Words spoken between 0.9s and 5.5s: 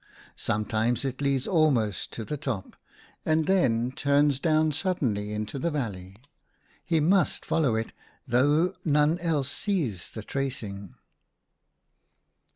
it leads almost to the top, and then turns down suddenly